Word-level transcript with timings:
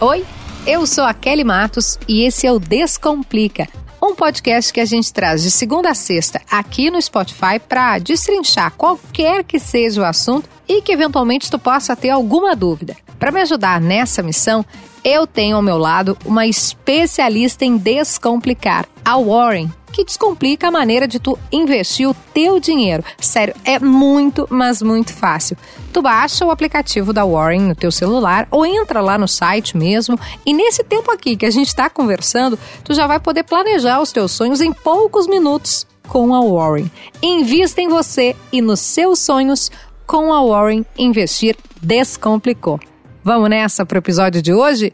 Oi, 0.00 0.24
eu 0.64 0.86
sou 0.86 1.02
a 1.02 1.12
Kelly 1.12 1.42
Matos 1.42 1.98
e 2.06 2.22
esse 2.22 2.46
é 2.46 2.52
o 2.52 2.60
Descomplica, 2.60 3.66
um 4.00 4.14
podcast 4.14 4.72
que 4.72 4.78
a 4.78 4.84
gente 4.84 5.12
traz 5.12 5.42
de 5.42 5.50
segunda 5.50 5.90
a 5.90 5.94
sexta 5.94 6.40
aqui 6.48 6.88
no 6.88 7.02
Spotify 7.02 7.58
para 7.68 7.98
destrinchar 7.98 8.72
qualquer 8.76 9.42
que 9.42 9.58
seja 9.58 10.00
o 10.00 10.04
assunto 10.04 10.48
e 10.68 10.80
que 10.82 10.92
eventualmente 10.92 11.50
tu 11.50 11.58
possa 11.58 11.96
ter 11.96 12.10
alguma 12.10 12.54
dúvida. 12.54 12.96
Para 13.18 13.32
me 13.32 13.40
ajudar 13.40 13.80
nessa 13.80 14.22
missão, 14.22 14.64
eu 15.02 15.26
tenho 15.26 15.56
ao 15.56 15.62
meu 15.62 15.76
lado 15.76 16.16
uma 16.24 16.46
especialista 16.46 17.64
em 17.64 17.76
descomplicar, 17.76 18.86
a 19.04 19.18
Warren, 19.18 19.68
que 19.92 20.04
descomplica 20.04 20.68
a 20.68 20.70
maneira 20.70 21.06
de 21.08 21.18
tu 21.18 21.38
investir 21.50 22.08
o 22.08 22.14
teu 22.32 22.60
dinheiro. 22.60 23.04
Sério, 23.18 23.54
é 23.64 23.78
muito, 23.78 24.46
mas 24.50 24.82
muito 24.82 25.12
fácil. 25.12 25.56
Tu 25.92 26.02
baixa 26.02 26.44
o 26.44 26.50
aplicativo 26.50 27.12
da 27.12 27.24
Warren 27.24 27.62
no 27.62 27.74
teu 27.74 27.90
celular 27.90 28.46
ou 28.50 28.64
entra 28.64 29.00
lá 29.00 29.18
no 29.18 29.26
site 29.26 29.76
mesmo 29.76 30.18
e 30.44 30.52
nesse 30.52 30.84
tempo 30.84 31.10
aqui 31.10 31.36
que 31.36 31.46
a 31.46 31.50
gente 31.50 31.68
está 31.68 31.88
conversando, 31.88 32.58
tu 32.84 32.94
já 32.94 33.06
vai 33.06 33.18
poder 33.18 33.44
planejar 33.44 34.00
os 34.00 34.12
teus 34.12 34.32
sonhos 34.32 34.60
em 34.60 34.72
poucos 34.72 35.26
minutos 35.26 35.86
com 36.06 36.34
a 36.34 36.40
Warren. 36.40 36.90
Invista 37.22 37.80
em 37.80 37.88
você 37.88 38.34
e 38.52 38.60
nos 38.60 38.80
seus 38.80 39.18
sonhos 39.18 39.70
com 40.06 40.32
a 40.32 40.42
Warren 40.42 40.84
Investir 40.96 41.56
Descomplicou. 41.82 42.80
Vamos 43.22 43.50
nessa 43.50 43.84
para 43.84 43.96
o 43.96 43.98
episódio 43.98 44.40
de 44.40 44.52
hoje? 44.52 44.92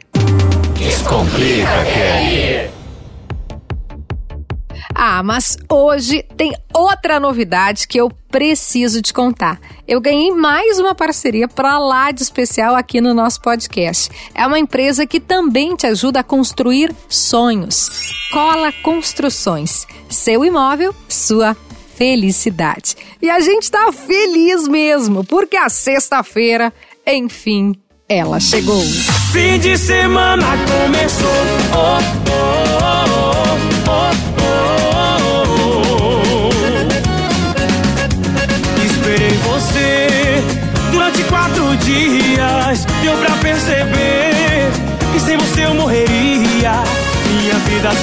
Descomplica, 0.77 1.85
Kelly! 1.85 2.84
Ah, 5.07 5.23
mas 5.23 5.59
hoje 5.71 6.25
tem 6.35 6.57
outra 6.73 7.21
novidade 7.21 7.87
que 7.87 8.01
eu 8.01 8.11
preciso 8.31 9.03
te 9.03 9.13
contar. 9.13 9.61
Eu 9.87 10.01
ganhei 10.01 10.31
mais 10.31 10.79
uma 10.79 10.95
parceria 10.95 11.47
para 11.47 11.79
lá 11.79 12.11
de 12.11 12.23
especial 12.23 12.75
aqui 12.75 13.03
no 13.03 13.13
nosso 13.13 13.43
podcast. 13.43 14.11
É 14.35 14.47
uma 14.47 14.59
empresa 14.59 15.07
que 15.07 15.21
também 15.21 15.77
te 15.77 15.87
ajuda 15.87 16.21
a 16.21 16.25
construir 16.25 16.91
sonhos. 17.07 18.15
Cola 18.33 18.73
Construções. 18.83 19.87
Seu 20.09 20.43
imóvel, 20.43 20.95
sua 21.07 21.55
felicidade. 21.99 22.97
E 23.21 23.29
a 23.29 23.41
gente 23.41 23.71
tá 23.71 23.93
feliz 23.93 24.67
mesmo, 24.67 25.23
porque 25.23 25.59
a 25.59 25.69
sexta-feira, 25.69 26.73
enfim, 27.07 27.75
ela 28.09 28.41
chegou. 28.41 28.81
Fim 29.35 29.59
de 29.59 29.77
semana 29.77 30.47
começou. 30.67 31.29
Oh, 31.75 31.99
oh, 32.31 33.91
oh, 33.91 34.44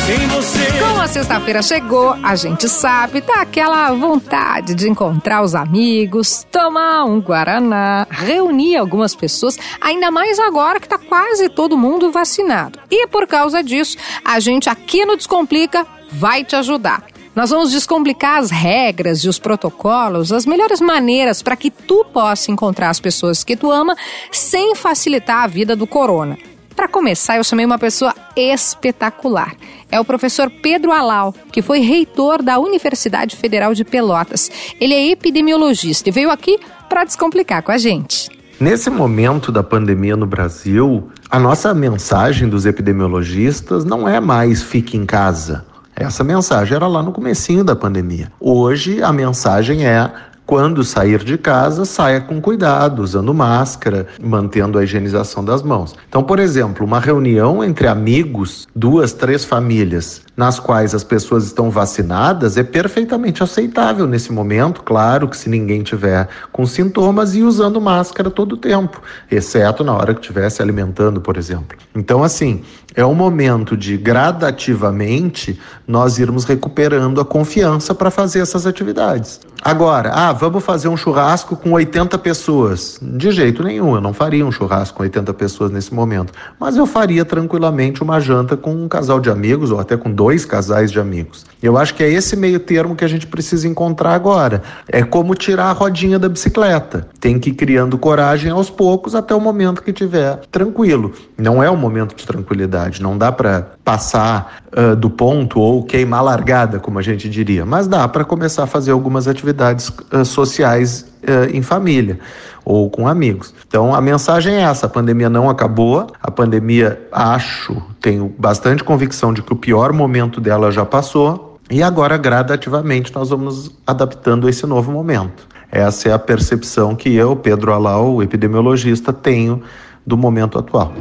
sem 0.05 0.27
você. 0.27 0.79
Como 0.79 1.01
a 1.01 1.07
sexta-feira 1.07 1.61
chegou, 1.61 2.15
a 2.23 2.35
gente 2.35 2.67
sabe, 2.67 3.21
dá 3.21 3.41
aquela 3.41 3.91
vontade 3.93 4.73
de 4.73 4.89
encontrar 4.89 5.43
os 5.43 5.53
amigos, 5.53 6.45
tomar 6.51 7.05
um 7.05 7.21
guaraná, 7.21 8.07
reunir 8.09 8.77
algumas 8.77 9.15
pessoas, 9.15 9.57
ainda 9.79 10.09
mais 10.09 10.39
agora 10.39 10.79
que 10.79 10.87
tá 10.87 10.97
quase 10.97 11.49
todo 11.49 11.77
mundo 11.77 12.11
vacinado. 12.11 12.79
E 12.89 13.07
por 13.07 13.27
causa 13.27 13.63
disso, 13.63 13.97
a 14.25 14.39
gente 14.39 14.69
aqui 14.69 15.05
no 15.05 15.15
Descomplica 15.15 15.85
vai 16.11 16.43
te 16.43 16.55
ajudar. 16.55 17.05
Nós 17.33 17.49
vamos 17.49 17.71
descomplicar 17.71 18.39
as 18.39 18.51
regras 18.51 19.19
e 19.19 19.29
os 19.29 19.39
protocolos, 19.39 20.33
as 20.33 20.45
melhores 20.45 20.81
maneiras 20.81 21.41
para 21.41 21.55
que 21.55 21.71
tu 21.71 22.03
possa 22.11 22.51
encontrar 22.51 22.89
as 22.89 22.99
pessoas 22.99 23.43
que 23.43 23.55
tu 23.55 23.71
ama 23.71 23.95
sem 24.31 24.75
facilitar 24.75 25.43
a 25.43 25.47
vida 25.47 25.73
do 25.73 25.87
corona. 25.87 26.37
Para 26.81 26.87
começar, 26.87 27.37
eu 27.37 27.43
chamei 27.43 27.63
uma 27.63 27.77
pessoa 27.77 28.11
espetacular. 28.35 29.53
É 29.91 29.99
o 29.99 30.03
professor 30.03 30.49
Pedro 30.49 30.91
Alau, 30.91 31.31
que 31.51 31.61
foi 31.61 31.81
reitor 31.81 32.41
da 32.41 32.57
Universidade 32.57 33.35
Federal 33.35 33.75
de 33.75 33.83
Pelotas. 33.83 34.49
Ele 34.81 34.95
é 34.95 35.11
epidemiologista 35.11 36.09
e 36.09 36.11
veio 36.11 36.31
aqui 36.31 36.57
para 36.89 37.03
descomplicar 37.03 37.61
com 37.61 37.71
a 37.71 37.77
gente. 37.77 38.31
Nesse 38.59 38.89
momento 38.89 39.51
da 39.51 39.61
pandemia 39.61 40.15
no 40.15 40.25
Brasil, 40.25 41.07
a 41.29 41.39
nossa 41.39 41.71
mensagem 41.71 42.49
dos 42.49 42.65
epidemiologistas 42.65 43.85
não 43.85 44.09
é 44.09 44.19
mais 44.19 44.63
fique 44.63 44.97
em 44.97 45.05
casa. 45.05 45.63
Essa 45.95 46.23
mensagem 46.23 46.75
era 46.75 46.87
lá 46.87 47.03
no 47.03 47.11
comecinho 47.11 47.63
da 47.63 47.75
pandemia. 47.75 48.31
Hoje 48.39 49.03
a 49.03 49.13
mensagem 49.13 49.85
é 49.85 50.11
quando 50.51 50.83
sair 50.83 51.23
de 51.23 51.37
casa, 51.37 51.85
saia 51.85 52.19
com 52.19 52.41
cuidado, 52.41 53.01
usando 53.01 53.33
máscara, 53.33 54.07
mantendo 54.21 54.77
a 54.77 54.83
higienização 54.83 55.45
das 55.45 55.63
mãos. 55.63 55.95
Então, 56.09 56.21
por 56.21 56.39
exemplo, 56.39 56.85
uma 56.85 56.99
reunião 56.99 57.63
entre 57.63 57.87
amigos, 57.87 58.67
duas, 58.75 59.13
três 59.13 59.45
famílias, 59.45 60.23
nas 60.35 60.59
quais 60.59 60.93
as 60.93 61.05
pessoas 61.05 61.45
estão 61.45 61.69
vacinadas, 61.69 62.57
é 62.57 62.63
perfeitamente 62.63 63.41
aceitável 63.41 64.05
nesse 64.05 64.33
momento, 64.33 64.83
claro 64.83 65.29
que 65.29 65.37
se 65.37 65.49
ninguém 65.49 65.83
tiver 65.83 66.27
com 66.51 66.65
sintomas 66.65 67.33
e 67.33 67.43
usando 67.43 67.79
máscara 67.79 68.29
todo 68.29 68.53
o 68.53 68.57
tempo, 68.57 69.01
exceto 69.31 69.85
na 69.85 69.93
hora 69.93 70.13
que 70.13 70.19
estiver 70.19 70.49
se 70.49 70.61
alimentando, 70.61 71.21
por 71.21 71.37
exemplo. 71.37 71.77
Então, 71.95 72.23
assim, 72.23 72.61
é 72.93 73.05
um 73.05 73.13
momento 73.13 73.77
de 73.77 73.95
gradativamente 73.95 75.57
nós 75.87 76.19
irmos 76.19 76.43
recuperando 76.43 77.21
a 77.21 77.25
confiança 77.25 77.95
para 77.95 78.11
fazer 78.11 78.39
essas 78.39 78.65
atividades. 78.65 79.39
Agora, 79.63 80.11
ah, 80.13 80.33
vamos 80.41 80.63
fazer 80.63 80.87
um 80.87 80.97
churrasco 80.97 81.55
com 81.55 81.73
80 81.73 82.17
pessoas. 82.17 82.99
De 82.99 83.29
jeito 83.29 83.61
nenhum, 83.63 83.93
eu 83.93 84.01
não 84.01 84.11
faria 84.11 84.43
um 84.43 84.51
churrasco 84.51 84.97
com 84.97 85.03
80 85.03 85.31
pessoas 85.35 85.69
nesse 85.69 85.93
momento. 85.93 86.33
Mas 86.59 86.75
eu 86.75 86.87
faria 86.87 87.23
tranquilamente 87.23 88.01
uma 88.01 88.19
janta 88.19 88.57
com 88.57 88.73
um 88.73 88.87
casal 88.87 89.19
de 89.19 89.29
amigos 89.29 89.69
ou 89.69 89.79
até 89.79 89.95
com 89.95 90.11
dois 90.11 90.43
casais 90.43 90.91
de 90.91 90.99
amigos. 90.99 91.45
Eu 91.61 91.77
acho 91.77 91.93
que 91.93 92.03
é 92.03 92.11
esse 92.11 92.35
meio 92.35 92.59
termo 92.59 92.95
que 92.95 93.05
a 93.05 93.07
gente 93.07 93.27
precisa 93.27 93.67
encontrar 93.67 94.15
agora. 94.15 94.63
É 94.87 95.03
como 95.03 95.35
tirar 95.35 95.65
a 95.65 95.73
rodinha 95.73 96.17
da 96.17 96.27
bicicleta. 96.27 97.07
Tem 97.19 97.37
que 97.37 97.51
ir 97.51 97.53
criando 97.53 97.95
coragem 97.99 98.51
aos 98.51 98.67
poucos 98.67 99.13
até 99.13 99.35
o 99.35 99.39
momento 99.39 99.83
que 99.83 99.93
tiver 99.93 100.37
tranquilo. 100.51 101.13
Não 101.37 101.61
é 101.61 101.69
um 101.69 101.77
momento 101.77 102.15
de 102.15 102.25
tranquilidade. 102.25 102.99
Não 102.99 103.15
dá 103.15 103.31
para 103.31 103.73
passar 103.85 104.63
uh, 104.75 104.95
do 104.95 105.09
ponto 105.09 105.59
ou 105.59 105.83
queimar 105.83 106.23
largada, 106.23 106.79
como 106.79 106.97
a 106.97 107.01
gente 107.01 107.29
diria. 107.29 107.63
Mas 107.63 107.87
dá 107.87 108.07
para 108.07 108.23
começar 108.23 108.63
a 108.63 108.67
fazer 108.67 108.91
algumas 108.91 109.27
atividades 109.27 109.89
uh, 109.89 110.25
sociais 110.31 111.05
uh, 111.23 111.55
em 111.55 111.61
família 111.61 112.19
ou 112.63 112.89
com 112.89 113.07
amigos. 113.07 113.53
Então 113.67 113.93
a 113.93 114.01
mensagem 114.01 114.55
é 114.55 114.61
essa: 114.61 114.85
a 114.85 114.89
pandemia 114.89 115.29
não 115.29 115.49
acabou, 115.49 116.07
a 116.21 116.31
pandemia, 116.31 117.01
acho, 117.11 117.81
tenho 117.99 118.33
bastante 118.37 118.83
convicção 118.83 119.33
de 119.33 119.41
que 119.41 119.53
o 119.53 119.55
pior 119.55 119.93
momento 119.93 120.39
dela 120.39 120.71
já 120.71 120.85
passou 120.85 121.59
e 121.69 121.81
agora 121.81 122.17
gradativamente 122.17 123.13
nós 123.15 123.29
vamos 123.29 123.71
adaptando 123.85 124.49
esse 124.49 124.65
novo 124.65 124.91
momento. 124.91 125.47
Essa 125.71 126.09
é 126.09 126.13
a 126.13 126.19
percepção 126.19 126.95
que 126.95 127.15
eu, 127.15 127.33
Pedro 127.33 127.71
Alau, 127.71 128.21
epidemiologista, 128.21 129.13
tenho 129.13 129.63
do 130.05 130.17
momento 130.17 130.59
atual. 130.59 130.91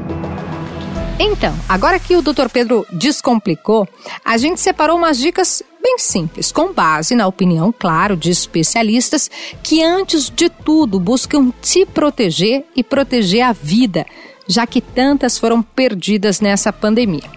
Então, 1.23 1.55
agora 1.69 1.99
que 1.99 2.17
o 2.17 2.23
Dr. 2.23 2.49
Pedro 2.51 2.87
descomplicou, 2.91 3.87
a 4.25 4.39
gente 4.39 4.59
separou 4.59 4.97
umas 4.97 5.19
dicas 5.19 5.63
bem 5.83 5.99
simples, 5.99 6.51
com 6.51 6.73
base 6.73 7.15
na 7.15 7.27
opinião, 7.27 7.71
claro, 7.79 8.17
de 8.17 8.31
especialistas 8.31 9.31
que, 9.63 9.83
antes 9.83 10.31
de 10.31 10.49
tudo, 10.49 10.99
buscam 10.99 11.53
te 11.61 11.85
proteger 11.85 12.65
e 12.75 12.83
proteger 12.83 13.43
a 13.43 13.53
vida, 13.53 14.07
já 14.49 14.67
que 14.67 14.81
tantas 14.81 15.39
foram 15.39 15.61
perdidas 15.61 16.41
nessa 16.41 16.73
pandemia. 16.73 17.31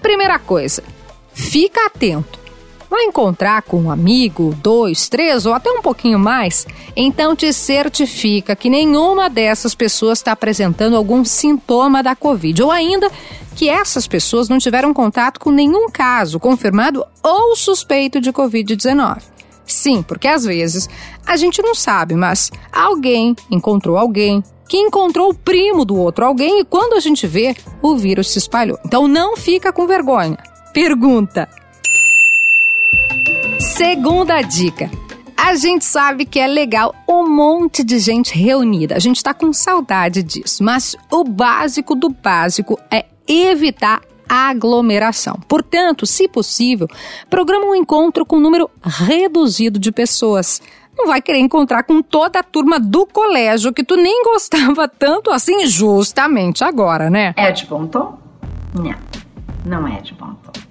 Primeira 0.00 0.38
coisa, 0.38 0.84
fica 1.32 1.86
atento 1.86 2.38
vai 2.90 3.04
encontrar 3.04 3.62
com 3.62 3.82
um 3.82 3.90
amigo, 3.90 4.54
dois, 4.62 5.08
três 5.08 5.46
ou 5.46 5.52
até 5.52 5.70
um 5.70 5.82
pouquinho 5.82 6.18
mais, 6.18 6.66
então 6.96 7.34
te 7.34 7.52
certifica 7.52 8.54
que 8.54 8.70
nenhuma 8.70 9.28
dessas 9.28 9.74
pessoas 9.74 10.18
está 10.18 10.32
apresentando 10.32 10.96
algum 10.96 11.24
sintoma 11.24 12.02
da 12.02 12.14
Covid 12.14 12.62
ou 12.62 12.70
ainda 12.70 13.10
que 13.54 13.68
essas 13.68 14.06
pessoas 14.06 14.48
não 14.48 14.58
tiveram 14.58 14.92
contato 14.92 15.38
com 15.38 15.50
nenhum 15.50 15.88
caso 15.88 16.40
confirmado 16.40 17.04
ou 17.22 17.54
suspeito 17.56 18.20
de 18.20 18.32
Covid-19. 18.32 19.22
Sim, 19.66 20.02
porque 20.02 20.28
às 20.28 20.44
vezes 20.44 20.88
a 21.26 21.36
gente 21.36 21.62
não 21.62 21.74
sabe, 21.74 22.14
mas 22.14 22.50
alguém 22.72 23.34
encontrou 23.50 23.96
alguém 23.96 24.42
que 24.68 24.76
encontrou 24.76 25.30
o 25.30 25.34
primo 25.34 25.84
do 25.84 25.96
outro 25.96 26.24
alguém 26.24 26.60
e 26.60 26.64
quando 26.64 26.94
a 26.94 27.00
gente 27.00 27.26
vê, 27.26 27.54
o 27.82 27.96
vírus 27.96 28.30
se 28.30 28.38
espalhou. 28.38 28.78
Então 28.84 29.06
não 29.06 29.36
fica 29.36 29.72
com 29.72 29.86
vergonha. 29.86 30.38
Pergunta: 30.72 31.48
Segunda 33.74 34.40
dica. 34.40 34.88
A 35.36 35.56
gente 35.56 35.84
sabe 35.84 36.24
que 36.24 36.38
é 36.38 36.46
legal 36.46 36.94
um 37.08 37.28
monte 37.28 37.82
de 37.82 37.98
gente 37.98 38.38
reunida. 38.38 38.94
A 38.94 39.00
gente 39.00 39.16
está 39.16 39.34
com 39.34 39.52
saudade 39.52 40.22
disso. 40.22 40.62
Mas 40.62 40.94
o 41.10 41.24
básico 41.24 41.96
do 41.96 42.08
básico 42.08 42.78
é 42.88 43.04
evitar 43.26 44.00
aglomeração. 44.28 45.40
Portanto, 45.48 46.06
se 46.06 46.28
possível, 46.28 46.86
programa 47.28 47.66
um 47.66 47.74
encontro 47.74 48.24
com 48.24 48.36
um 48.36 48.40
número 48.40 48.70
reduzido 48.80 49.76
de 49.76 49.90
pessoas. 49.90 50.62
não 50.96 51.08
vai 51.08 51.20
querer 51.20 51.40
encontrar 51.40 51.82
com 51.82 52.00
toda 52.00 52.38
a 52.38 52.44
turma 52.44 52.78
do 52.78 53.04
colégio 53.04 53.72
que 53.72 53.82
tu 53.82 53.96
nem 53.96 54.22
gostava 54.22 54.86
tanto 54.86 55.32
assim 55.32 55.66
justamente 55.66 56.62
agora, 56.62 57.10
né? 57.10 57.34
É 57.36 57.50
de 57.50 57.66
bom 57.66 57.88
tom? 57.88 58.20
Não, 58.72 58.94
não 59.66 59.88
é 59.88 60.00
de 60.00 60.14
bom 60.14 60.32
tom. 60.44 60.63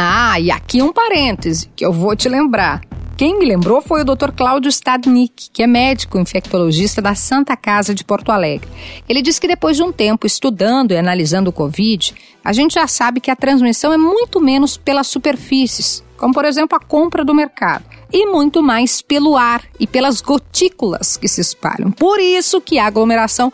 Ah, 0.00 0.38
e 0.38 0.48
aqui 0.48 0.80
um 0.80 0.92
parêntese 0.92 1.68
que 1.74 1.84
eu 1.84 1.92
vou 1.92 2.14
te 2.14 2.28
lembrar. 2.28 2.82
Quem 3.16 3.36
me 3.36 3.44
lembrou 3.44 3.82
foi 3.82 4.02
o 4.02 4.04
Dr. 4.04 4.30
Cláudio 4.30 4.68
Stadnick, 4.68 5.50
que 5.52 5.60
é 5.60 5.66
médico 5.66 6.20
infectologista 6.20 7.02
da 7.02 7.16
Santa 7.16 7.56
Casa 7.56 7.92
de 7.92 8.04
Porto 8.04 8.30
Alegre. 8.30 8.68
Ele 9.08 9.20
disse 9.20 9.40
que 9.40 9.48
depois 9.48 9.76
de 9.76 9.82
um 9.82 9.90
tempo 9.90 10.24
estudando 10.24 10.92
e 10.92 10.96
analisando 10.96 11.50
o 11.50 11.52
Covid, 11.52 12.14
a 12.44 12.52
gente 12.52 12.74
já 12.74 12.86
sabe 12.86 13.20
que 13.20 13.28
a 13.28 13.34
transmissão 13.34 13.92
é 13.92 13.98
muito 13.98 14.40
menos 14.40 14.76
pelas 14.76 15.08
superfícies, 15.08 16.04
como 16.16 16.32
por 16.32 16.44
exemplo 16.44 16.78
a 16.78 16.80
compra 16.80 17.24
do 17.24 17.34
mercado, 17.34 17.82
e 18.12 18.24
muito 18.24 18.62
mais 18.62 19.02
pelo 19.02 19.36
ar 19.36 19.64
e 19.80 19.86
pelas 19.88 20.20
gotículas 20.20 21.16
que 21.16 21.26
se 21.26 21.40
espalham. 21.40 21.90
Por 21.90 22.20
isso 22.20 22.60
que 22.60 22.78
a 22.78 22.86
aglomeração 22.86 23.52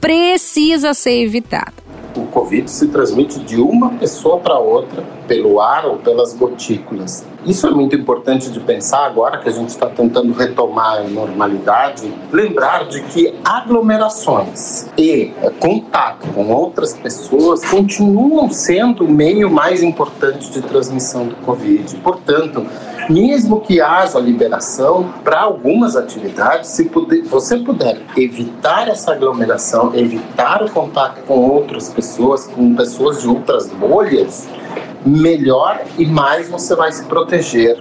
precisa 0.00 0.94
ser 0.94 1.20
evitada 1.20 1.81
o 2.20 2.26
Covid 2.26 2.70
se 2.70 2.88
transmite 2.88 3.38
de 3.40 3.60
uma 3.60 3.90
pessoa 3.90 4.38
para 4.38 4.58
outra 4.58 5.02
pelo 5.26 5.60
ar 5.60 5.86
ou 5.86 5.96
pelas 5.96 6.34
gotículas. 6.34 7.24
Isso 7.44 7.66
é 7.66 7.70
muito 7.70 7.96
importante 7.96 8.50
de 8.50 8.60
pensar 8.60 9.06
agora 9.06 9.38
que 9.38 9.48
a 9.48 9.52
gente 9.52 9.70
está 9.70 9.86
tentando 9.86 10.32
retomar 10.32 10.98
a 10.98 11.02
normalidade, 11.04 12.12
lembrar 12.30 12.86
de 12.86 13.02
que 13.02 13.34
aglomerações 13.44 14.88
e 14.96 15.32
contato 15.58 16.28
com 16.28 16.52
outras 16.52 16.94
pessoas 16.94 17.64
continuam 17.64 18.50
sendo 18.50 19.04
o 19.04 19.10
meio 19.10 19.50
mais 19.50 19.82
importante 19.82 20.50
de 20.50 20.62
transmissão 20.62 21.26
do 21.26 21.34
Covid. 21.36 21.96
Portanto, 21.96 22.64
mesmo 23.12 23.60
que 23.60 23.80
haja 23.80 24.18
liberação 24.18 25.12
para 25.22 25.42
algumas 25.42 25.96
atividades, 25.96 26.70
se 26.70 26.86
puder, 26.86 27.22
você 27.24 27.58
puder 27.58 28.00
evitar 28.16 28.88
essa 28.88 29.12
aglomeração, 29.12 29.94
evitar 29.94 30.62
o 30.62 30.70
contato 30.70 31.22
com 31.26 31.34
outras 31.34 31.90
pessoas, 31.90 32.46
com 32.46 32.74
pessoas 32.74 33.20
de 33.20 33.28
outras 33.28 33.68
bolhas, 33.68 34.48
melhor 35.04 35.82
e 35.98 36.06
mais 36.06 36.48
você 36.48 36.74
vai 36.74 36.90
se 36.90 37.04
proteger 37.04 37.78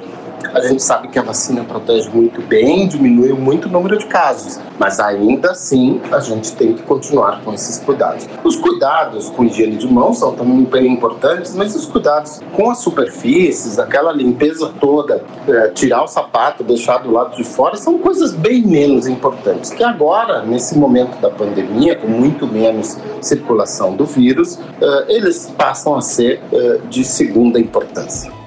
a 0.53 0.61
gente 0.61 0.81
sabe 0.81 1.07
que 1.07 1.19
a 1.19 1.21
vacina 1.21 1.63
protege 1.63 2.09
muito 2.09 2.41
bem, 2.41 2.87
diminui 2.87 3.33
muito 3.33 3.67
o 3.67 3.71
número 3.71 3.97
de 3.97 4.05
casos, 4.05 4.59
mas 4.79 4.99
ainda 4.99 5.51
assim 5.51 6.01
a 6.11 6.19
gente 6.19 6.53
tem 6.53 6.73
que 6.73 6.83
continuar 6.83 7.41
com 7.43 7.53
esses 7.53 7.79
cuidados. 7.79 8.27
Os 8.43 8.55
cuidados 8.55 9.29
com 9.29 9.43
higiene 9.43 9.77
de 9.77 9.87
mãos 9.87 10.19
são 10.19 10.33
também 10.33 10.63
bem 10.63 10.93
importantes, 10.93 11.55
mas 11.55 11.75
os 11.75 11.85
cuidados 11.85 12.41
com 12.53 12.69
as 12.69 12.79
superfícies, 12.79 13.79
aquela 13.79 14.11
limpeza 14.11 14.71
toda, 14.79 15.23
é, 15.47 15.67
tirar 15.69 16.03
o 16.03 16.07
sapato, 16.07 16.63
deixar 16.63 16.99
do 16.99 17.11
lado 17.11 17.35
de 17.35 17.43
fora, 17.43 17.75
são 17.75 17.97
coisas 17.97 18.33
bem 18.33 18.61
menos 18.61 19.07
importantes. 19.07 19.71
Que 19.71 19.83
agora, 19.83 20.43
nesse 20.43 20.77
momento 20.77 21.19
da 21.19 21.29
pandemia, 21.29 21.95
com 21.95 22.07
muito 22.07 22.47
menos 22.47 22.97
circulação 23.21 23.95
do 23.95 24.05
vírus, 24.05 24.59
é, 24.81 25.15
eles 25.15 25.51
passam 25.57 25.95
a 25.95 26.01
ser 26.01 26.41
é, 26.51 26.79
de 26.89 27.03
segunda 27.03 27.59
importância. 27.59 28.40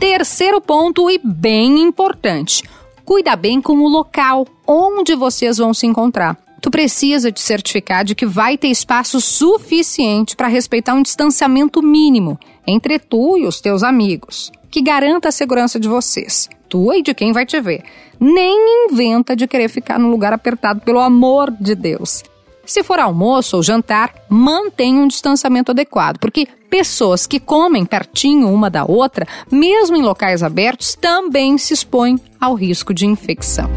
Terceiro 0.00 0.62
ponto 0.62 1.10
e 1.10 1.20
bem 1.22 1.82
importante: 1.82 2.64
cuida 3.04 3.36
bem 3.36 3.60
com 3.60 3.74
o 3.74 3.86
local 3.86 4.46
onde 4.66 5.14
vocês 5.14 5.58
vão 5.58 5.74
se 5.74 5.86
encontrar. 5.86 6.38
Tu 6.62 6.70
precisa 6.70 7.30
te 7.30 7.40
certificar 7.40 8.02
de 8.02 8.14
que 8.14 8.24
vai 8.24 8.56
ter 8.56 8.68
espaço 8.68 9.20
suficiente 9.20 10.34
para 10.34 10.48
respeitar 10.48 10.94
um 10.94 11.02
distanciamento 11.02 11.82
mínimo 11.82 12.38
entre 12.66 12.98
tu 12.98 13.36
e 13.36 13.46
os 13.46 13.60
teus 13.60 13.82
amigos, 13.82 14.50
que 14.70 14.80
garanta 14.80 15.28
a 15.28 15.32
segurança 15.32 15.78
de 15.78 15.86
vocês, 15.86 16.48
tua 16.66 16.96
e 16.96 17.02
de 17.02 17.12
quem 17.12 17.32
vai 17.32 17.44
te 17.44 17.60
ver. 17.60 17.84
Nem 18.18 18.88
inventa 18.88 19.36
de 19.36 19.46
querer 19.46 19.68
ficar 19.68 19.98
num 19.98 20.10
lugar 20.10 20.32
apertado, 20.32 20.80
pelo 20.80 20.98
amor 20.98 21.50
de 21.50 21.74
Deus. 21.74 22.22
Se 22.70 22.84
for 22.84 23.00
almoço 23.00 23.56
ou 23.56 23.64
jantar, 23.64 24.14
mantenha 24.28 25.00
um 25.00 25.08
distanciamento 25.08 25.72
adequado, 25.72 26.18
porque 26.20 26.46
pessoas 26.70 27.26
que 27.26 27.40
comem 27.40 27.84
pertinho 27.84 28.48
uma 28.48 28.70
da 28.70 28.84
outra, 28.84 29.26
mesmo 29.50 29.96
em 29.96 30.02
locais 30.02 30.40
abertos, 30.40 30.94
também 30.94 31.58
se 31.58 31.74
expõem 31.74 32.20
ao 32.40 32.54
risco 32.54 32.94
de 32.94 33.06
infecção. 33.06 33.68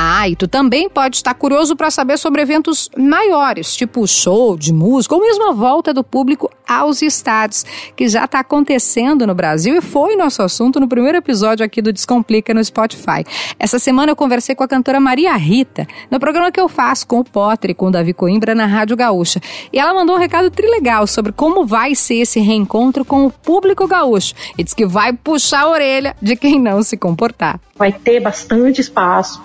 Ah, 0.00 0.28
e 0.28 0.36
tu 0.36 0.46
também 0.46 0.88
pode 0.88 1.16
estar 1.16 1.34
curioso 1.34 1.74
para 1.74 1.90
saber 1.90 2.18
sobre 2.18 2.40
eventos 2.40 2.88
maiores, 2.96 3.74
tipo 3.74 4.06
show 4.06 4.56
de 4.56 4.72
música 4.72 5.12
ou 5.12 5.20
mesmo 5.20 5.48
a 5.48 5.52
volta 5.52 5.92
do 5.92 6.04
público 6.04 6.48
aos 6.68 7.02
estádios, 7.02 7.66
que 7.96 8.06
já 8.06 8.24
está 8.24 8.38
acontecendo 8.38 9.26
no 9.26 9.34
Brasil 9.34 9.74
e 9.74 9.80
foi 9.80 10.14
nosso 10.14 10.40
assunto 10.40 10.78
no 10.78 10.86
primeiro 10.86 11.18
episódio 11.18 11.66
aqui 11.66 11.82
do 11.82 11.92
Descomplica 11.92 12.54
no 12.54 12.62
Spotify. 12.62 13.24
Essa 13.58 13.80
semana 13.80 14.12
eu 14.12 14.16
conversei 14.16 14.54
com 14.54 14.62
a 14.62 14.68
cantora 14.68 15.00
Maria 15.00 15.34
Rita, 15.34 15.84
no 16.08 16.20
programa 16.20 16.52
que 16.52 16.60
eu 16.60 16.68
faço 16.68 17.04
com 17.04 17.18
o 17.18 17.24
Potter 17.24 17.72
e 17.72 17.74
com 17.74 17.86
o 17.86 17.90
Davi 17.90 18.12
Coimbra 18.12 18.54
na 18.54 18.66
Rádio 18.66 18.96
Gaúcha. 18.96 19.40
E 19.72 19.80
ela 19.80 19.92
mandou 19.92 20.14
um 20.14 20.20
recado 20.20 20.48
trilegal 20.48 21.08
sobre 21.08 21.32
como 21.32 21.66
vai 21.66 21.96
ser 21.96 22.20
esse 22.20 22.38
reencontro 22.38 23.04
com 23.04 23.26
o 23.26 23.32
público 23.32 23.88
gaúcho 23.88 24.32
e 24.56 24.62
diz 24.62 24.74
que 24.74 24.86
vai 24.86 25.12
puxar 25.12 25.62
a 25.62 25.70
orelha 25.70 26.14
de 26.22 26.36
quem 26.36 26.60
não 26.60 26.84
se 26.84 26.96
comportar 26.96 27.58
vai 27.78 27.92
ter 27.92 28.20
bastante 28.20 28.80
espaço, 28.80 29.40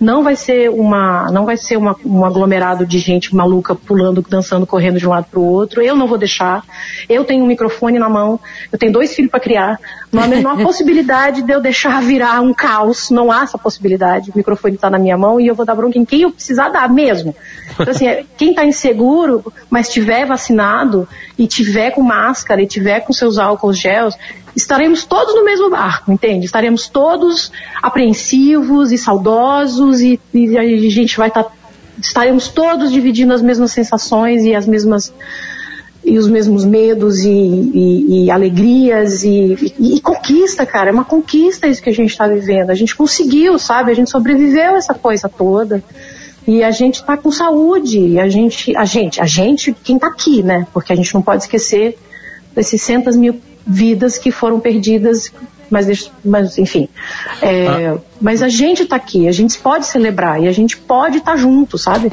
não 0.00 0.24
vai 0.24 0.34
ser 0.34 0.68
uma, 0.70 1.30
não 1.30 1.46
vai 1.46 1.56
ser 1.56 1.76
uma, 1.76 1.96
um 2.04 2.24
aglomerado 2.24 2.84
de 2.84 2.98
gente 2.98 3.34
maluca 3.34 3.74
pulando, 3.74 4.24
dançando, 4.28 4.66
correndo 4.66 4.98
de 4.98 5.06
um 5.06 5.10
lado 5.10 5.26
para 5.30 5.38
o 5.38 5.44
outro. 5.44 5.80
Eu 5.80 5.94
não 5.94 6.06
vou 6.06 6.18
deixar. 6.18 6.64
Eu 7.08 7.24
tenho 7.24 7.44
um 7.44 7.46
microfone 7.46 7.98
na 7.98 8.08
mão, 8.08 8.40
eu 8.72 8.78
tenho 8.78 8.92
dois 8.92 9.14
filhos 9.14 9.30
para 9.30 9.40
criar. 9.40 9.78
Não 10.12 10.22
há, 10.22 10.26
não 10.26 10.50
há 10.50 10.56
possibilidade 10.62 11.42
de 11.42 11.52
eu 11.52 11.60
deixar 11.60 12.02
virar 12.02 12.40
um 12.40 12.52
caos. 12.52 13.10
Não 13.10 13.30
há 13.30 13.44
essa 13.44 13.56
possibilidade. 13.56 14.30
O 14.30 14.36
microfone 14.36 14.74
está 14.74 14.90
na 14.90 14.98
minha 14.98 15.16
mão 15.16 15.40
e 15.40 15.46
eu 15.46 15.54
vou 15.54 15.64
dar 15.64 15.74
bronca 15.74 15.98
em 15.98 16.04
quem 16.04 16.22
eu 16.22 16.32
precisar 16.32 16.70
dar 16.70 16.88
mesmo. 16.88 17.34
Então, 17.72 17.90
assim, 17.90 18.06
quem 18.36 18.50
está 18.50 18.64
inseguro, 18.64 19.52
mas 19.70 19.88
tiver 19.88 20.26
vacinado 20.26 21.08
e 21.38 21.46
tiver 21.46 21.92
com 21.92 22.02
máscara 22.02 22.60
e 22.62 22.66
tiver 22.66 23.00
com 23.00 23.12
seus 23.12 23.38
álcools 23.38 23.78
gels, 23.78 24.16
estaremos 24.56 25.04
todos 25.04 25.34
no 25.34 25.44
mesmo 25.44 25.68
barco, 25.68 26.10
entende? 26.10 26.46
Estaremos 26.46 26.88
todos 26.88 27.52
apreensivos 27.82 28.90
e 28.90 28.96
saudosos 28.96 30.00
e, 30.00 30.18
e 30.32 30.56
a 30.56 30.90
gente 30.90 31.16
vai 31.18 31.28
estar. 31.28 31.44
Tá, 31.44 31.52
estaremos 32.00 32.48
todos 32.48 32.90
dividindo 32.90 33.32
as 33.32 33.42
mesmas 33.42 33.72
sensações 33.72 34.44
e 34.44 34.54
as 34.54 34.66
mesmas 34.66 35.12
e 36.04 36.18
os 36.18 36.28
mesmos 36.28 36.64
medos 36.64 37.20
e, 37.20 37.28
e, 37.28 38.24
e 38.24 38.30
alegrias 38.30 39.24
e, 39.24 39.74
e, 39.78 40.00
conquista, 40.00 40.64
cara. 40.64 40.90
É 40.90 40.92
uma 40.92 41.04
conquista 41.04 41.66
isso 41.66 41.82
que 41.82 41.90
a 41.90 41.92
gente 41.92 42.10
está 42.10 42.28
vivendo. 42.28 42.70
A 42.70 42.74
gente 42.74 42.94
conseguiu, 42.94 43.58
sabe? 43.58 43.90
A 43.90 43.94
gente 43.94 44.10
sobreviveu 44.10 44.76
essa 44.76 44.94
coisa 44.94 45.28
toda. 45.28 45.82
E 46.46 46.62
a 46.62 46.70
gente 46.70 47.00
está 47.00 47.16
com 47.16 47.32
saúde. 47.32 48.20
A 48.20 48.28
gente, 48.28 48.76
a 48.76 48.84
gente, 48.84 49.20
a 49.20 49.26
gente, 49.26 49.74
quem 49.82 49.96
está 49.96 50.06
aqui, 50.06 50.44
né? 50.44 50.64
Porque 50.72 50.92
a 50.92 50.96
gente 50.96 51.12
não 51.12 51.22
pode 51.22 51.42
esquecer 51.42 51.98
desses 52.56 52.82
centas 52.82 53.14
mil 53.14 53.40
vidas 53.66 54.16
que 54.16 54.32
foram 54.32 54.58
perdidas, 54.58 55.30
mas, 55.70 56.10
mas 56.24 56.58
enfim. 56.58 56.88
É, 57.42 57.88
ah. 57.88 57.98
Mas 58.20 58.42
a 58.42 58.48
gente 58.48 58.82
está 58.82 58.96
aqui, 58.96 59.28
a 59.28 59.32
gente 59.32 59.58
pode 59.58 59.86
celebrar 59.86 60.42
e 60.42 60.48
a 60.48 60.52
gente 60.52 60.76
pode 60.76 61.18
estar 61.18 61.32
tá 61.32 61.36
junto, 61.36 61.76
sabe? 61.76 62.10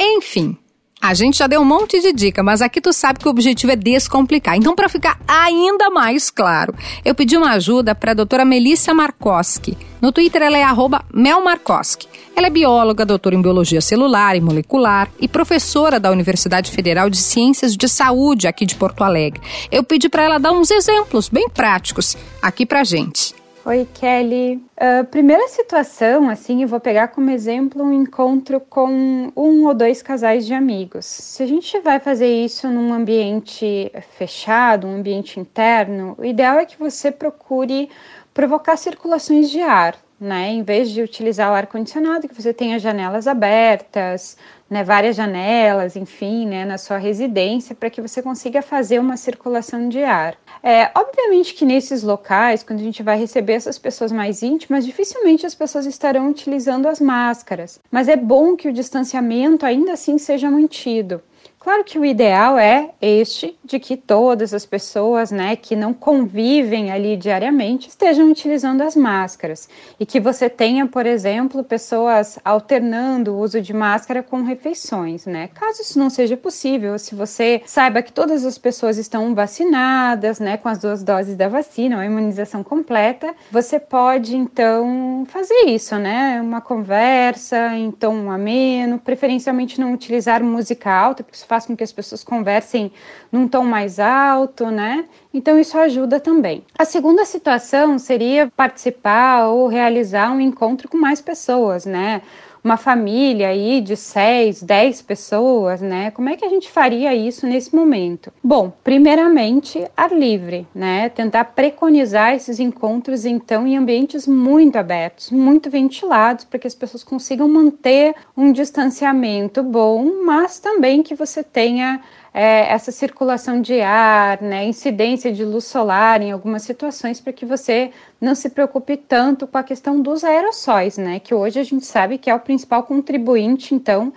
Enfim, 0.00 0.56
a 1.00 1.14
gente 1.14 1.38
já 1.38 1.46
deu 1.46 1.60
um 1.60 1.64
monte 1.64 2.00
de 2.00 2.12
dica, 2.12 2.42
mas 2.42 2.62
aqui 2.62 2.80
tu 2.80 2.92
sabe 2.92 3.18
que 3.18 3.26
o 3.26 3.30
objetivo 3.30 3.72
é 3.72 3.76
descomplicar. 3.76 4.56
Então, 4.56 4.74
para 4.74 4.88
ficar 4.88 5.18
ainda 5.26 5.90
mais 5.90 6.30
claro, 6.30 6.74
eu 7.04 7.14
pedi 7.14 7.36
uma 7.36 7.52
ajuda 7.52 7.94
para 7.94 8.12
a 8.12 8.14
doutora 8.14 8.44
Melissa 8.44 8.94
Markoski. 8.94 9.76
No 10.00 10.12
Twitter 10.12 10.42
ela 10.42 10.56
é 10.56 10.62
arroba 10.62 11.04
melmarkoski. 11.12 12.06
Ela 12.36 12.46
é 12.46 12.50
bióloga, 12.50 13.04
doutora 13.04 13.34
em 13.34 13.42
biologia 13.42 13.80
celular 13.80 14.36
e 14.36 14.40
molecular 14.40 15.10
e 15.20 15.26
professora 15.26 15.98
da 15.98 16.10
Universidade 16.10 16.70
Federal 16.70 17.10
de 17.10 17.16
Ciências 17.16 17.76
de 17.76 17.88
Saúde 17.88 18.46
aqui 18.46 18.64
de 18.64 18.76
Porto 18.76 19.02
Alegre. 19.02 19.40
Eu 19.72 19.82
pedi 19.82 20.08
para 20.08 20.22
ela 20.22 20.38
dar 20.38 20.52
uns 20.52 20.70
exemplos 20.70 21.28
bem 21.28 21.48
práticos 21.48 22.16
aqui 22.40 22.64
para 22.64 22.84
gente. 22.84 23.34
Oi, 23.68 23.86
Kelly. 23.92 24.62
Uh, 24.80 25.04
primeira 25.10 25.46
situação, 25.48 26.30
assim, 26.30 26.62
eu 26.62 26.68
vou 26.68 26.80
pegar 26.80 27.08
como 27.08 27.28
exemplo 27.30 27.84
um 27.84 27.92
encontro 27.92 28.60
com 28.60 29.30
um 29.36 29.66
ou 29.66 29.74
dois 29.74 30.00
casais 30.00 30.46
de 30.46 30.54
amigos. 30.54 31.04
Se 31.04 31.42
a 31.42 31.46
gente 31.46 31.78
vai 31.80 32.00
fazer 32.00 32.28
isso 32.28 32.66
num 32.68 32.94
ambiente 32.94 33.92
fechado, 34.16 34.86
um 34.86 34.96
ambiente 34.96 35.38
interno, 35.38 36.14
o 36.16 36.24
ideal 36.24 36.58
é 36.58 36.64
que 36.64 36.78
você 36.78 37.10
procure 37.10 37.90
provocar 38.38 38.76
circulações 38.76 39.50
de 39.50 39.60
ar, 39.60 39.96
né? 40.20 40.50
Em 40.50 40.62
vez 40.62 40.90
de 40.90 41.02
utilizar 41.02 41.50
o 41.50 41.54
ar 41.56 41.66
condicionado, 41.66 42.28
que 42.28 42.40
você 42.40 42.54
tenha 42.54 42.78
janelas 42.78 43.26
abertas, 43.26 44.36
né, 44.70 44.84
várias 44.84 45.16
janelas, 45.16 45.96
enfim, 45.96 46.46
né, 46.46 46.64
na 46.64 46.78
sua 46.78 46.98
residência, 46.98 47.74
para 47.74 47.90
que 47.90 48.00
você 48.00 48.22
consiga 48.22 48.62
fazer 48.62 49.00
uma 49.00 49.16
circulação 49.16 49.88
de 49.88 50.04
ar. 50.04 50.36
É, 50.62 50.88
obviamente 50.94 51.52
que 51.52 51.64
nesses 51.64 52.04
locais, 52.04 52.62
quando 52.62 52.78
a 52.78 52.84
gente 52.84 53.02
vai 53.02 53.18
receber 53.18 53.54
essas 53.54 53.76
pessoas 53.76 54.12
mais 54.12 54.40
íntimas, 54.40 54.86
dificilmente 54.86 55.44
as 55.44 55.56
pessoas 55.56 55.84
estarão 55.84 56.30
utilizando 56.30 56.86
as 56.86 57.00
máscaras, 57.00 57.80
mas 57.90 58.06
é 58.06 58.16
bom 58.16 58.54
que 58.54 58.68
o 58.68 58.72
distanciamento 58.72 59.66
ainda 59.66 59.94
assim 59.94 60.16
seja 60.16 60.48
mantido. 60.48 61.20
Claro 61.60 61.82
que 61.82 61.98
o 61.98 62.04
ideal 62.04 62.56
é 62.56 62.90
este 63.02 63.58
de 63.64 63.80
que 63.80 63.96
todas 63.96 64.54
as 64.54 64.64
pessoas, 64.64 65.32
né, 65.32 65.56
que 65.56 65.74
não 65.74 65.92
convivem 65.92 66.92
ali 66.92 67.16
diariamente 67.16 67.88
estejam 67.88 68.30
utilizando 68.30 68.80
as 68.82 68.94
máscaras 68.94 69.68
e 69.98 70.06
que 70.06 70.20
você 70.20 70.48
tenha, 70.48 70.86
por 70.86 71.04
exemplo, 71.04 71.64
pessoas 71.64 72.38
alternando 72.44 73.34
o 73.34 73.40
uso 73.40 73.60
de 73.60 73.74
máscara 73.74 74.22
com 74.22 74.42
refeições, 74.42 75.26
né? 75.26 75.48
Caso 75.48 75.82
isso 75.82 75.98
não 75.98 76.08
seja 76.08 76.36
possível, 76.36 76.96
se 76.96 77.14
você 77.16 77.60
saiba 77.66 78.02
que 78.02 78.12
todas 78.12 78.44
as 78.44 78.56
pessoas 78.56 78.96
estão 78.96 79.34
vacinadas, 79.34 80.38
né, 80.38 80.56
com 80.56 80.68
as 80.68 80.78
duas 80.78 81.02
doses 81.02 81.34
da 81.36 81.48
vacina, 81.48 82.00
a 82.00 82.06
imunização 82.06 82.62
completa, 82.62 83.34
você 83.50 83.80
pode 83.80 84.36
então 84.36 85.26
fazer 85.28 85.64
isso, 85.66 85.96
né? 85.96 86.40
Uma 86.40 86.60
conversa 86.60 87.74
em 87.74 87.90
tom 87.90 88.30
ameno, 88.30 88.98
preferencialmente 88.98 89.80
não 89.80 89.92
utilizar 89.92 90.42
música 90.42 90.90
alta, 90.90 91.24
porque 91.24 91.36
isso 91.36 91.47
faz 91.48 91.66
com 91.66 91.76
que 91.76 91.82
as 91.82 91.90
pessoas 91.90 92.22
conversem 92.22 92.92
num 93.32 93.48
tom 93.48 93.64
mais 93.64 93.98
alto, 93.98 94.70
né? 94.70 95.06
Então 95.32 95.58
isso 95.58 95.76
ajuda 95.78 96.18
também. 96.18 96.64
A 96.78 96.84
segunda 96.84 97.24
situação 97.24 97.98
seria 97.98 98.50
participar 98.56 99.48
ou 99.48 99.68
realizar 99.68 100.32
um 100.32 100.40
encontro 100.40 100.88
com 100.88 100.96
mais 100.96 101.20
pessoas, 101.20 101.84
né? 101.84 102.22
uma 102.62 102.76
família 102.76 103.48
aí 103.48 103.80
de 103.80 103.96
6, 103.96 104.62
10 104.62 105.02
pessoas, 105.02 105.80
né? 105.80 106.10
Como 106.10 106.28
é 106.28 106.36
que 106.36 106.44
a 106.44 106.48
gente 106.48 106.70
faria 106.70 107.14
isso 107.14 107.46
nesse 107.46 107.74
momento? 107.74 108.32
Bom, 108.42 108.72
primeiramente, 108.84 109.84
ar 109.96 110.12
livre, 110.12 110.66
né? 110.74 111.08
Tentar 111.08 111.44
preconizar 111.44 112.34
esses 112.34 112.60
encontros 112.60 113.24
então 113.24 113.66
em 113.66 113.76
ambientes 113.76 114.26
muito 114.26 114.76
abertos, 114.76 115.30
muito 115.30 115.70
ventilados, 115.70 116.44
para 116.44 116.58
que 116.58 116.66
as 116.66 116.74
pessoas 116.74 117.04
consigam 117.04 117.48
manter 117.48 118.14
um 118.36 118.52
distanciamento 118.52 119.62
bom, 119.62 120.24
mas 120.24 120.58
também 120.58 121.02
que 121.02 121.14
você 121.14 121.42
tenha 121.42 122.00
é, 122.32 122.72
essa 122.72 122.92
circulação 122.92 123.60
de 123.60 123.80
ar, 123.80 124.40
né, 124.40 124.64
incidência 124.64 125.32
de 125.32 125.44
luz 125.44 125.64
solar 125.64 126.22
em 126.22 126.32
algumas 126.32 126.62
situações, 126.62 127.20
para 127.20 127.32
que 127.32 127.46
você 127.46 127.90
não 128.20 128.34
se 128.34 128.50
preocupe 128.50 128.96
tanto 128.96 129.46
com 129.46 129.58
a 129.58 129.62
questão 129.62 130.00
dos 130.00 130.24
aerossóis, 130.24 130.98
né, 130.98 131.18
que 131.18 131.34
hoje 131.34 131.58
a 131.58 131.64
gente 131.64 131.86
sabe 131.86 132.18
que 132.18 132.30
é 132.30 132.34
o 132.34 132.40
principal 132.40 132.82
contribuinte, 132.82 133.74
então, 133.74 134.12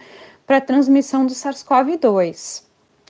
para 0.46 0.58
a 0.58 0.62
transmissão 0.62 1.25
do 1.25 1.34
SARS-CoV-2. 1.34 2.63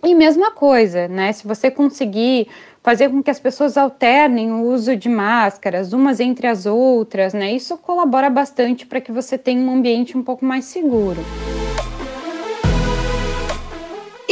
E 0.04 0.16
mesma 0.16 0.52
coisa, 0.52 1.08
né, 1.08 1.32
se 1.32 1.48
você 1.48 1.70
conseguir 1.70 2.48
fazer 2.84 3.10
com 3.10 3.22
que 3.22 3.30
as 3.30 3.40
pessoas 3.40 3.78
alternem 3.78 4.52
o 4.52 4.64
uso 4.64 4.96
de 4.96 5.08
máscaras 5.08 5.94
umas 5.94 6.20
entre 6.20 6.48
as 6.48 6.66
outras, 6.66 7.34
né? 7.34 7.54
Isso 7.54 7.78
colabora 7.78 8.30
bastante 8.30 8.86
para 8.86 9.00
que 9.00 9.12
você 9.12 9.38
tenha 9.38 9.62
um 9.62 9.74
ambiente 9.74 10.18
um 10.18 10.24
pouco 10.24 10.44
mais 10.44 10.66
seguro. 10.66 11.20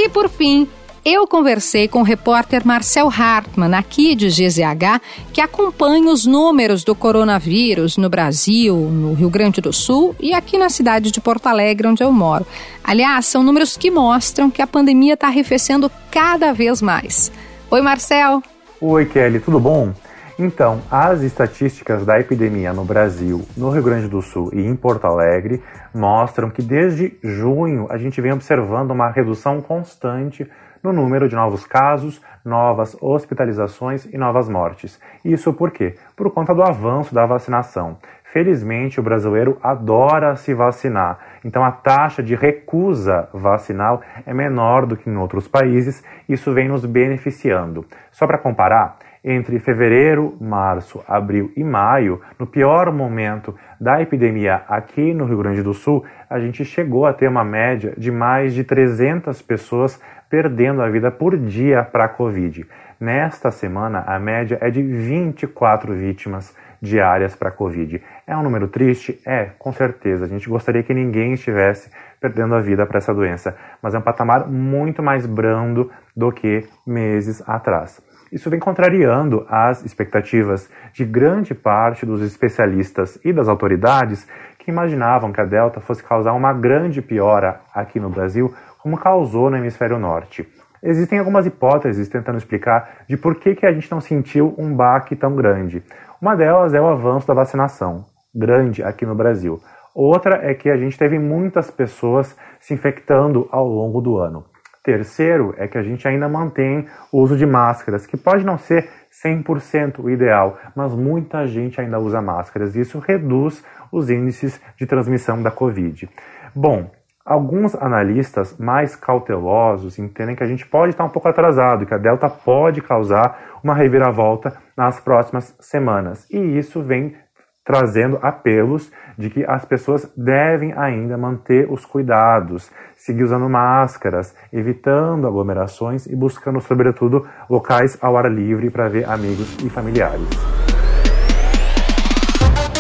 E 0.02 0.08
por 0.08 0.30
fim, 0.30 0.66
eu 1.04 1.28
conversei 1.28 1.86
com 1.86 2.00
o 2.00 2.04
repórter 2.04 2.66
Marcel 2.66 3.10
Hartmann, 3.10 3.74
aqui 3.74 4.16
de 4.16 4.30
GZH, 4.30 5.02
que 5.34 5.42
acompanha 5.42 6.10
os 6.10 6.26
números 6.26 6.86
do 6.86 6.96
coronavírus 6.96 7.98
no 7.98 8.10
Brasil, 8.10 8.78
no 8.78 9.14
Rio 9.14 9.30
Grande 9.30 9.60
do 9.60 9.74
Sul 9.74 10.16
e 10.18 10.34
aqui 10.34 10.58
na 10.58 10.70
cidade 10.70 11.12
de 11.12 11.20
Porto 11.20 11.48
Alegre, 11.48 11.86
onde 11.86 12.02
eu 12.02 12.14
moro. 12.14 12.48
Aliás, 12.82 13.26
são 13.26 13.44
números 13.44 13.76
que 13.76 13.92
mostram 13.92 14.50
que 14.50 14.62
a 14.62 14.68
pandemia 14.68 15.16
está 15.16 15.28
arrefecendo 15.28 15.92
cada 16.10 16.54
vez 16.54 16.82
mais. 16.82 17.30
Oi, 17.70 17.82
Marcel. 17.82 18.42
Oi, 18.80 19.06
Kelly, 19.06 19.42
tudo 19.42 19.60
bom? 19.60 19.94
Então, 20.42 20.80
as 20.90 21.22
estatísticas 21.22 22.06
da 22.06 22.18
epidemia 22.18 22.72
no 22.72 22.86
Brasil, 22.86 23.46
no 23.58 23.70
Rio 23.72 23.84
Grande 23.84 24.08
do 24.08 24.22
Sul 24.22 24.50
e 24.54 24.66
em 24.66 24.74
Porto 24.74 25.04
Alegre 25.04 25.62
mostram 25.94 26.50
que 26.50 26.62
desde 26.62 27.20
junho 27.22 27.88
a 27.90 27.98
gente 27.98 28.22
vem 28.22 28.32
observando 28.32 28.92
uma 28.92 29.12
redução 29.12 29.62
constante 29.62 30.50
no 30.82 30.94
número 30.94 31.28
de 31.28 31.36
novos 31.36 31.66
casos, 31.66 32.22
novas 32.46 32.96
hospitalizações 33.02 34.06
e 34.06 34.18
novas 34.18 34.48
mortes. 34.48 34.98
Isso 35.26 35.52
por 35.52 35.72
quê? 35.72 35.98
Por 36.16 36.32
conta 36.32 36.56
do 36.56 36.64
avanço 36.64 37.14
da 37.14 37.26
vacinação. 37.26 37.98
Felizmente, 38.32 38.98
o 38.98 39.04
brasileiro 39.04 39.58
adora 39.62 40.38
se 40.38 40.54
vacinar, 40.54 41.20
então 41.44 41.66
a 41.66 41.72
taxa 41.72 42.24
de 42.24 42.36
recusa 42.36 43.28
vacinal 43.34 44.02
é 44.26 44.34
menor 44.34 44.86
do 44.86 44.96
que 44.96 45.10
em 45.10 45.18
outros 45.18 45.50
países, 45.50 46.02
isso 46.30 46.54
vem 46.54 46.70
nos 46.70 46.86
beneficiando. 46.86 47.86
Só 48.12 48.28
para 48.28 48.38
comparar, 48.38 49.00
entre 49.24 49.60
fevereiro, 49.60 50.38
março, 50.40 51.04
abril 51.08 51.52
e 51.56 51.64
maio, 51.64 52.22
no 52.38 52.48
pior 52.48 52.92
momento 52.92 53.56
da 53.80 54.02
epidemia 54.02 54.64
aqui 54.68 55.14
no 55.14 55.26
Rio 55.26 55.38
Grande 55.38 55.62
do 55.62 55.74
Sul, 55.74 56.06
a 56.30 56.40
gente 56.40 56.64
chegou 56.64 57.06
a 57.06 57.14
ter 57.14 57.28
uma 57.28 57.44
média 57.44 57.94
de 57.98 58.12
mais 58.12 58.54
de 58.54 58.64
300 58.64 59.42
pessoas 59.42 60.02
perdendo 60.30 60.82
a 60.82 60.90
vida 60.90 61.10
por 61.12 61.38
dia 61.38 61.84
para 61.84 62.06
a 62.06 62.10
Covid. 62.10 62.66
Nesta 63.00 63.50
semana, 63.50 64.04
a 64.06 64.20
média 64.20 64.58
é 64.62 64.70
de 64.70 64.82
24 64.82 65.94
vítimas 65.94 66.56
diárias 66.82 67.36
para 67.36 67.50
a 67.50 67.52
Covid. 67.52 68.02
É 68.28 68.36
um 68.36 68.44
número 68.44 68.68
triste? 68.68 69.20
É, 69.26 69.52
com 69.58 69.72
certeza. 69.72 70.26
A 70.26 70.28
gente 70.28 70.50
gostaria 70.50 70.84
que 70.84 70.94
ninguém 70.94 71.34
estivesse 71.34 71.92
perdendo 72.20 72.56
a 72.56 72.60
vida 72.60 72.86
para 72.86 72.98
essa 72.98 73.14
doença, 73.14 73.56
mas 73.82 73.96
é 73.96 73.98
um 73.98 74.02
patamar 74.02 74.48
muito 74.48 75.02
mais 75.02 75.26
brando 75.26 75.90
do 76.16 76.32
que 76.32 76.68
meses 76.86 77.42
atrás. 77.48 78.02
Isso 78.32 78.50
vem 78.50 78.60
contrariando 78.60 79.46
as 79.50 79.84
expectativas 79.84 80.70
de 80.94 81.04
grande 81.04 81.56
parte 81.56 82.06
dos 82.06 82.22
especialistas 82.22 83.20
e 83.24 83.34
das 83.34 83.48
autoridades 83.48 84.28
que 84.60 84.70
imaginavam 84.70 85.32
que 85.32 85.42
a 85.42 85.46
Delta 85.46 85.80
fosse 85.80 86.04
causar 86.04 86.34
uma 86.34 86.54
grande 86.54 87.02
piora 87.02 87.62
aqui 87.74 88.00
no 88.00 88.10
Brasil, 88.10 88.54
como 88.78 88.98
causou 88.98 89.50
no 89.50 89.58
hemisfério 89.58 89.98
norte. 89.98 90.48
Existem 90.82 91.20
algumas 91.20 91.46
hipóteses 91.46 92.08
tentando 92.08 92.38
explicar 92.38 93.04
de 93.08 93.18
por 93.18 93.36
que, 93.36 93.56
que 93.56 93.66
a 93.66 93.72
gente 93.72 93.92
não 93.92 94.00
sentiu 94.00 94.54
um 94.58 94.74
baque 94.74 95.16
tão 95.16 95.36
grande. 95.36 95.84
Uma 96.22 96.36
delas 96.36 96.74
é 96.74 96.80
o 96.80 96.88
avanço 96.88 97.28
da 97.28 97.34
vacinação, 97.34 98.06
grande 98.34 98.84
aqui 98.84 99.06
no 99.06 99.16
Brasil. 99.16 99.60
Outra 99.94 100.40
é 100.50 100.54
que 100.54 100.70
a 100.70 100.78
gente 100.78 100.98
teve 100.98 101.20
muitas 101.20 101.70
pessoas 101.70 102.38
se 102.60 102.74
infectando 102.74 103.50
ao 103.52 103.68
longo 103.68 104.00
do 104.00 104.18
ano. 104.18 104.46
Terceiro 104.90 105.54
é 105.56 105.68
que 105.68 105.78
a 105.78 105.84
gente 105.84 106.08
ainda 106.08 106.28
mantém 106.28 106.88
o 107.12 107.22
uso 107.22 107.38
de 107.38 107.46
máscaras, 107.46 108.08
que 108.08 108.18
pode 108.18 108.44
não 108.44 108.58
ser 108.58 108.90
100% 109.24 110.00
o 110.00 110.10
ideal, 110.10 110.58
mas 110.76 110.96
muita 110.96 111.46
gente 111.46 111.80
ainda 111.80 112.00
usa 112.00 112.20
máscaras 112.24 112.76
e 112.76 112.80
isso 112.80 112.98
reduz 112.98 113.64
os 113.92 114.10
índices 114.10 114.60
de 114.76 114.88
transmissão 114.88 115.44
da 115.44 115.52
Covid. 115.52 116.10
Bom, 116.56 116.90
alguns 117.24 117.76
analistas 117.76 118.58
mais 118.58 118.96
cautelosos 118.96 120.00
entendem 120.00 120.36
que 120.36 120.44
a 120.44 120.48
gente 120.48 120.66
pode 120.66 120.94
estar 120.94 121.04
um 121.04 121.10
pouco 121.10 121.28
atrasado, 121.28 121.86
que 121.86 121.94
a 121.94 122.00
Delta 122.00 122.28
pode 122.28 122.82
causar 122.82 123.60
uma 123.64 123.76
reviravolta 123.76 124.58
nas 124.76 125.00
próximas 125.00 125.56
semanas. 125.60 126.28
E 126.32 126.58
isso 126.58 126.82
vem 126.82 127.16
trazendo 127.64 128.20
apelos 128.22 128.92
de 129.18 129.30
que 129.30 129.46
as 129.46 129.66
pessoas 129.66 130.12
devem 130.16 130.74
ainda 130.74 131.18
manter 131.18 131.72
os 131.72 131.86
cuidados, 131.86 132.72
seguir 132.96 133.24
usando 133.24 133.50
máscaras, 133.50 134.36
evitando 134.52 135.28
aglomerações 135.28 136.06
e 136.08 136.16
buscando, 136.16 136.60
sobretudo, 136.62 137.28
locais 137.50 137.98
ao 138.02 138.18
ar 138.18 138.32
livre 138.32 138.70
para 138.70 138.90
ver 138.90 139.08
amigos 139.08 139.58
e 139.64 139.70
familiares. 139.70 140.59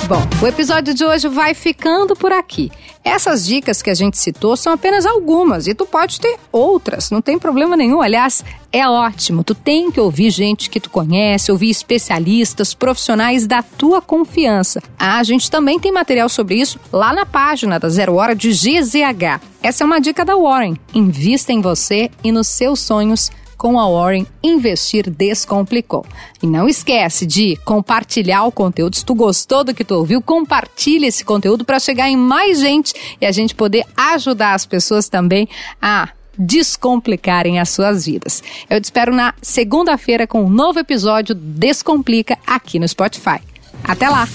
Bom, 0.10 0.28
o 0.42 0.48
episódio 0.48 0.92
de 0.92 1.06
hoje 1.06 1.28
vai 1.28 1.54
ficando 1.54 2.16
por 2.16 2.32
aqui. 2.32 2.72
Essas 3.04 3.46
dicas 3.46 3.80
que 3.80 3.92
a 3.92 3.94
gente 3.94 4.18
citou 4.18 4.58
são 4.58 4.74
apenas 4.74 5.06
algumas 5.06 5.68
e 5.68 5.76
tu 5.76 5.86
pode 5.86 6.20
ter 6.20 6.36
outras, 6.52 7.12
não 7.12 7.22
tem 7.22 7.38
problema 7.38 7.78
nenhum. 7.78 8.02
Aliás, 8.02 8.44
é 8.72 8.90
ótimo. 8.90 9.44
Tu 9.44 9.54
tem 9.54 9.92
que 9.92 10.00
ouvir 10.00 10.32
gente 10.32 10.68
que 10.68 10.80
tu 10.80 10.90
conhece, 10.90 11.52
ouvir 11.52 11.70
especialistas, 11.70 12.74
profissionais 12.74 13.46
da 13.46 13.62
tua 13.62 14.02
confiança. 14.02 14.82
Ah, 14.98 15.20
a 15.20 15.24
gente 15.24 15.52
também 15.52 15.80
tem 15.80 15.92
material 15.92 16.28
sobre 16.28 16.56
isso 16.56 16.80
lá 16.92 17.14
na 17.14 17.24
página 17.24 17.80
da 17.80 17.88
Zero 17.88 18.16
Hora 18.16 18.36
de 18.36 18.50
GZH. 18.50 19.40
Essa 19.62 19.84
é 19.84 19.86
uma 19.86 20.02
dica 20.02 20.26
da 20.26 20.36
Warren. 20.36 20.76
Invista 20.92 21.54
em 21.54 21.62
você 21.62 22.10
e 22.24 22.32
nos 22.32 22.48
seus 22.48 22.80
sonhos 22.80 23.30
com 23.60 23.78
a 23.78 23.88
Warren 23.88 24.26
Investir 24.42 25.10
Descomplicou. 25.12 26.06
E 26.42 26.48
não 26.48 26.68
esquece 26.68 27.26
de 27.28 27.58
compartilhar 27.58 28.46
o 28.46 28.52
conteúdo. 28.52 28.96
Se 28.96 29.06
tu 29.06 29.14
gostou 29.14 29.66
do 29.66 29.74
que 29.76 29.84
tu 29.84 29.96
ouviu, 29.96 30.22
compartilhe 30.22 31.06
esse 31.06 31.26
conteúdo 31.26 31.66
para 31.66 31.78
chegar 31.78 32.10
em 32.10 32.16
mais 32.16 32.60
gente 32.60 32.94
e 33.20 33.26
a 33.26 33.32
gente 33.32 33.54
poder 33.54 33.86
ajudar 33.96 34.54
as 34.54 34.66
pessoas 34.66 35.10
também 35.10 35.48
a 35.82 36.10
descomplicarem 36.38 37.60
as 37.60 37.70
suas 37.70 38.06
vidas. 38.06 38.42
Eu 38.70 38.80
te 38.80 38.86
espero 38.86 39.14
na 39.14 39.34
segunda-feira 39.42 40.26
com 40.26 40.42
um 40.42 40.50
novo 40.50 40.80
episódio 40.80 41.36
Descomplica 41.36 42.38
aqui 42.48 42.80
no 42.80 42.88
Spotify. 42.88 43.42
Até 43.84 44.08
lá! 44.08 44.26